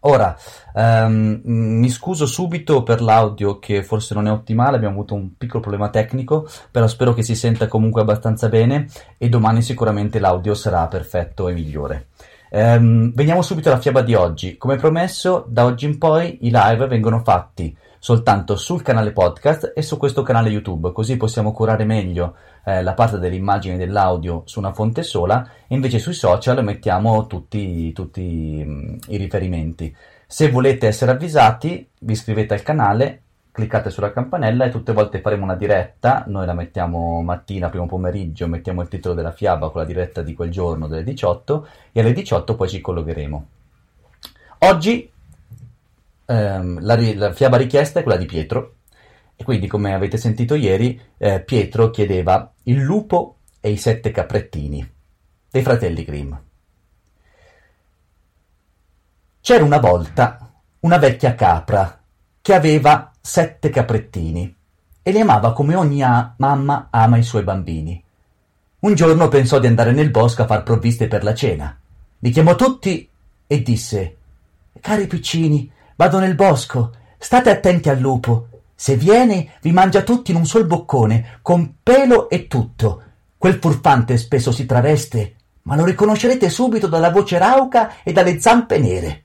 [0.00, 0.34] Ora,
[0.74, 5.60] ehm, mi scuso subito per l'audio che forse non è ottimale, abbiamo avuto un piccolo
[5.60, 10.86] problema tecnico, però spero che si senta comunque abbastanza bene e domani sicuramente l'audio sarà
[10.86, 12.06] perfetto e migliore.
[12.50, 14.56] Ehm, veniamo subito alla fiaba di oggi.
[14.56, 19.82] Come promesso, da oggi in poi i live vengono fatti soltanto sul canale podcast e
[19.82, 24.58] su questo canale YouTube, così possiamo curare meglio eh, la parte dell'immagine e dell'audio su
[24.58, 29.94] una fonte sola e invece sui social mettiamo tutti, tutti mh, i riferimenti.
[30.26, 35.20] Se volete essere avvisati, vi iscrivete al canale, cliccate sulla campanella e tutte le volte
[35.20, 39.82] faremo una diretta, noi la mettiamo mattina, primo pomeriggio, mettiamo il titolo della fiaba con
[39.82, 43.46] la diretta di quel giorno delle 18 e alle 18 poi ci collegheremo.
[44.60, 45.10] Oggi
[46.30, 48.76] ehm, la, la, fiaba richiesta è quella di Pietro,
[49.36, 54.88] e quindi, come avete sentito ieri, eh, Pietro chiedeva il lupo e i sette caprettini
[55.50, 56.34] dei fratelli Grimm.
[59.40, 62.02] C'era una volta una vecchia capra
[62.40, 64.54] che aveva sette caprettini
[65.02, 68.02] e li amava come ogni a- mamma ama i suoi bambini.
[68.80, 71.78] Un giorno pensò di andare nel bosco a far provviste per la cena.
[72.18, 73.08] Li chiamò tutti
[73.46, 74.16] e disse
[74.80, 75.70] Cari piccini,
[76.00, 76.92] Vado nel bosco.
[77.18, 78.48] State attenti al lupo.
[78.74, 83.02] Se viene, vi mangia tutti in un sol boccone, con pelo e tutto.
[83.36, 85.34] Quel furfante spesso si traveste,
[85.64, 89.24] ma lo riconoscerete subito dalla voce rauca e dalle zampe nere.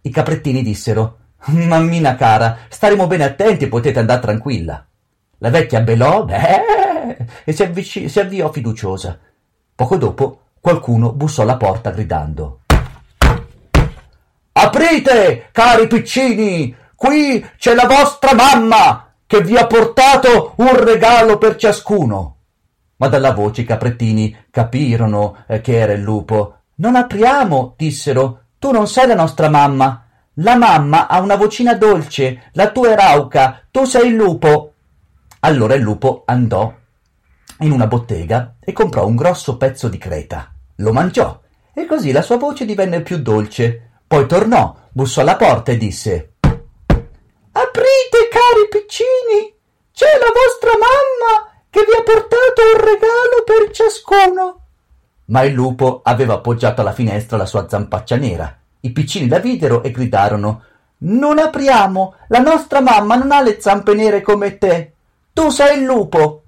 [0.00, 4.84] I caprettini dissero Mammina cara, staremo bene attenti e potete andare tranquilla.
[5.38, 9.16] La vecchia belò beh, e si, avvic- si avviò fiduciosa.
[9.76, 12.59] Poco dopo qualcuno bussò alla porta gridando
[14.62, 21.56] Aprite, cari piccini, qui c'è la vostra mamma che vi ha portato un regalo per
[21.56, 22.36] ciascuno.
[22.96, 26.58] Ma dalla voce i caprettini capirono eh, che era il lupo.
[26.74, 30.04] Non apriamo, dissero, tu non sei la nostra mamma.
[30.34, 34.74] La mamma ha una vocina dolce, la tua è rauca, tu sei il lupo.
[35.40, 36.70] Allora il lupo andò
[37.60, 40.52] in una bottega e comprò un grosso pezzo di creta.
[40.76, 41.40] Lo mangiò
[41.72, 43.89] e così la sua voce divenne più dolce.
[44.10, 49.54] Poi tornò, bussò alla porta e disse Aprite, cari piccini,
[49.92, 54.60] c'è la vostra mamma che vi ha portato un regalo per ciascuno.
[55.26, 58.58] Ma il lupo aveva appoggiato alla finestra la sua zampaccia nera.
[58.80, 60.62] I piccini la videro e gridarono
[60.98, 64.92] Non apriamo, la nostra mamma non ha le zampe nere come te.
[65.32, 66.42] Tu sei il lupo.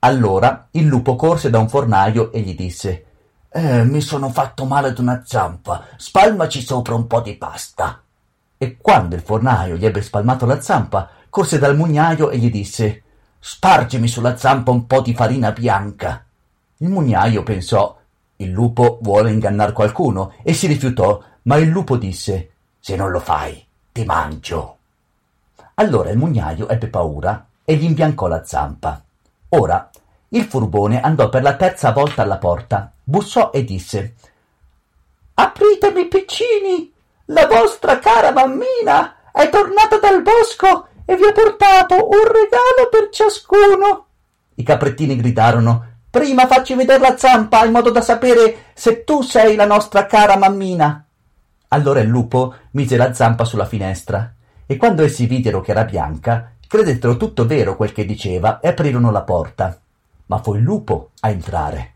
[0.00, 3.06] Allora il lupo corse da un fornaio e gli disse
[3.52, 8.00] eh, mi sono fatto male ad una zampa, spalmaci sopra un po' di pasta.
[8.56, 13.02] E quando il fornaio gli ebbe spalmato la zampa, corse dal mugnaio e gli disse
[13.38, 16.24] Spargimi sulla zampa un po' di farina bianca.
[16.78, 17.98] Il mugnaio pensò
[18.36, 23.20] il lupo vuole ingannar qualcuno e si rifiutò, ma il lupo disse Se non lo
[23.20, 24.76] fai, ti mangio.
[25.74, 29.02] Allora il mugnaio ebbe paura e gli imbiancò la zampa.
[29.50, 29.90] Ora
[30.34, 34.14] il furbone andò per la terza volta alla porta bussò e disse
[35.34, 36.92] Apritemi, piccini,
[37.26, 43.08] la vostra cara mammina è tornata dal bosco e vi ha portato un regalo per
[43.10, 44.06] ciascuno.
[44.54, 49.54] I caprettini gridarono Prima facci vedere la zampa in modo da sapere se tu sei
[49.56, 51.06] la nostra cara mammina.
[51.68, 54.34] Allora il lupo mise la zampa sulla finestra
[54.66, 59.10] e quando essi videro che era bianca, credettero tutto vero quel che diceva e aprirono
[59.10, 59.81] la porta.
[60.32, 61.92] Ma fu il lupo a entrare.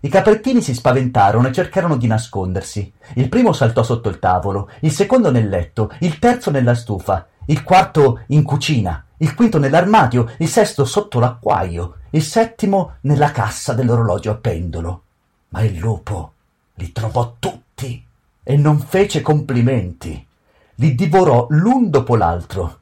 [0.00, 2.92] I caprettini si spaventarono e cercarono di nascondersi.
[3.14, 7.62] Il primo saltò sotto il tavolo, il secondo nel letto, il terzo nella stufa, il
[7.62, 14.30] quarto in cucina, il quinto nell'armadio, il sesto sotto l'acquaio, il settimo nella cassa dell'orologio
[14.30, 15.02] a pendolo.
[15.48, 16.32] Ma il lupo
[16.74, 18.04] li trovò tutti
[18.42, 20.26] e non fece complimenti.
[20.74, 22.78] Li divorò l'un dopo l'altro.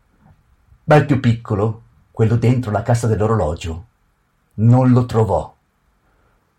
[0.82, 3.84] Ma il più piccolo, quello dentro la cassa dell'orologio,
[4.58, 5.54] non lo trovò.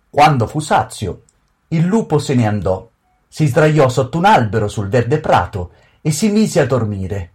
[0.09, 1.23] Quando fu sazio,
[1.69, 2.87] il lupo se ne andò,
[3.27, 7.31] si sdraiò sotto un albero sul verde prato e si mise a dormire.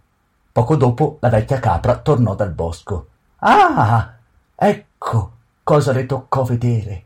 [0.51, 3.07] Poco dopo la vecchia capra tornò dal bosco.
[3.37, 4.13] Ah!
[4.55, 5.31] Ecco
[5.63, 7.03] cosa le toccò vedere.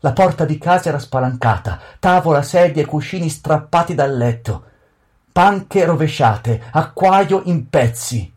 [0.00, 4.64] La porta di casa era spalancata, tavola, sedie e cuscini strappati dal letto,
[5.30, 8.32] panche rovesciate, acquaio in pezzi.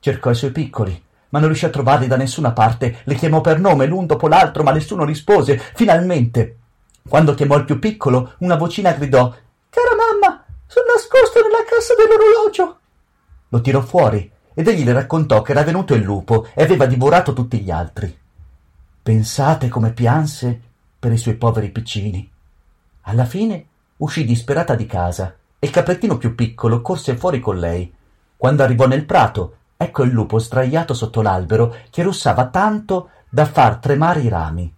[0.00, 1.04] Cercò i suoi piccoli,
[1.36, 3.00] ma non riuscì a trovarli da nessuna parte.
[3.04, 5.58] Le chiamò per nome l'un dopo l'altro, ma nessuno rispose.
[5.58, 6.56] Finalmente,
[7.06, 9.28] quando chiamò il più piccolo, una vocina gridò
[9.68, 12.78] Cara mamma, sono nascosto nella cassa dell'orologio.
[13.50, 17.34] Lo tirò fuori ed egli le raccontò che era venuto il lupo e aveva divorato
[17.34, 18.18] tutti gli altri.
[19.02, 20.58] Pensate come pianse
[20.98, 22.30] per i suoi poveri piccini.
[23.02, 23.66] Alla fine
[23.98, 27.92] uscì disperata di casa e il caprettino più piccolo corse fuori con lei.
[28.38, 33.76] Quando arrivò nel prato, ecco il lupo sdraiato sotto l'albero che russava tanto da far
[33.76, 34.72] tremare i rami.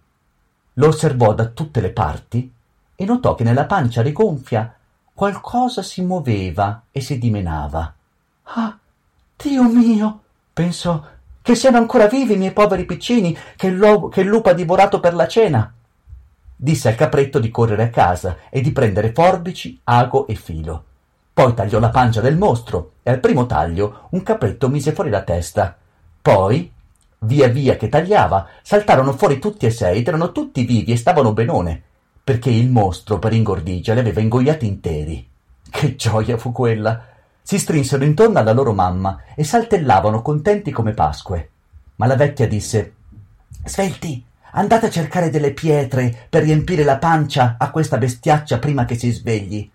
[0.73, 2.51] Lo osservò da tutte le parti
[2.95, 4.73] e notò che nella pancia rigonfia
[5.13, 7.93] qualcosa si muoveva e si dimenava.
[8.43, 8.77] Ah,
[9.35, 10.21] Dio mio!
[10.53, 11.01] pensò,
[11.41, 14.99] che siano ancora vivi i miei poveri piccini che il, che il lupo ha divorato
[14.99, 15.73] per la cena.
[16.55, 20.83] Disse al capretto di correre a casa e di prendere forbici, ago e filo.
[21.39, 25.21] Poi tagliò la pancia del mostro e al primo taglio un capretto mise fuori la
[25.21, 25.73] testa.
[26.21, 26.69] Poi,
[27.19, 31.31] via via che tagliava, saltarono fuori tutti e sei ed erano tutti vivi e stavano
[31.31, 31.81] benone,
[32.21, 35.29] perché il mostro per ingordigia li aveva ingoiati interi.
[35.69, 37.05] Che gioia fu quella!
[37.41, 41.49] Si strinsero intorno alla loro mamma e saltellavano contenti come Pasque.
[41.95, 42.95] Ma la vecchia disse
[43.63, 44.21] Svelti,
[44.51, 49.09] andate a cercare delle pietre per riempire la pancia a questa bestiaccia prima che si
[49.09, 49.71] svegli.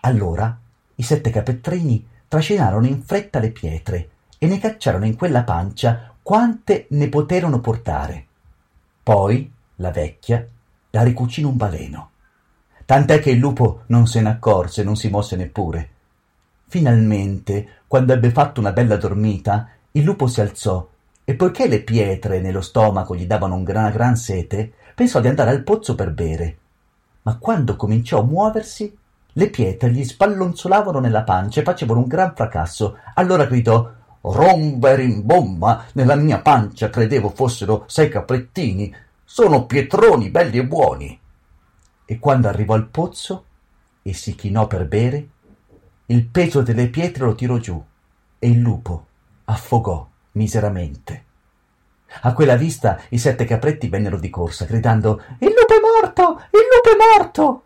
[0.00, 0.58] Allora
[0.96, 4.08] i sette capettrini trascinarono in fretta le pietre
[4.38, 8.26] e ne cacciarono in quella pancia quante ne poterono portare.
[9.02, 10.46] Poi la vecchia
[10.90, 12.10] la ricucì in un baleno.
[12.84, 15.90] Tant'è che il lupo non se ne accorse, non si mosse neppure.
[16.68, 20.88] Finalmente, quando ebbe fatto una bella dormita, il lupo si alzò
[21.24, 25.50] e poiché le pietre nello stomaco gli davano un gran, gran sete, pensò di andare
[25.50, 26.58] al pozzo per bere.
[27.22, 28.96] Ma quando cominciò a muoversi,
[29.38, 32.98] le pietre gli spallonzolavano nella pancia e facevano un gran fracasso.
[33.14, 33.90] Allora gridò
[34.20, 38.94] Romba e rimbomba, nella mia pancia credevo fossero sei caprettini.
[39.24, 41.20] Sono pietroni belli e buoni.
[42.04, 43.44] E quando arrivò al pozzo
[44.02, 45.28] e si chinò per bere,
[46.06, 47.82] il peso delle pietre lo tirò giù
[48.38, 49.06] e il lupo
[49.44, 51.24] affogò miseramente.
[52.22, 56.22] A quella vista i sette capretti vennero di corsa, gridando Il lupo è morto!
[56.50, 57.65] Il lupo è morto!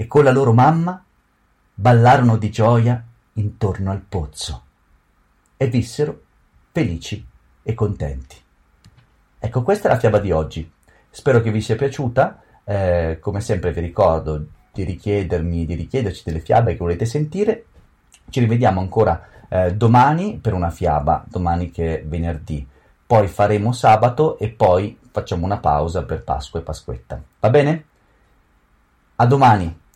[0.00, 1.04] E con la loro mamma
[1.74, 3.04] ballarono di gioia
[3.34, 4.62] intorno al pozzo
[5.58, 6.22] e vissero
[6.72, 7.22] felici
[7.62, 8.34] e contenti.
[9.38, 10.72] Ecco, questa è la fiaba di oggi.
[11.10, 12.40] Spero che vi sia piaciuta.
[12.64, 14.42] Eh, come sempre vi ricordo
[14.72, 17.66] di richiedermi, di richiederci delle fiabe che volete sentire.
[18.30, 22.66] Ci rivediamo ancora eh, domani per una fiaba, domani che è venerdì.
[23.06, 27.20] Poi faremo sabato e poi facciamo una pausa per Pasqua e Pasquetta.
[27.38, 27.84] Va bene?
[29.16, 29.79] A domani.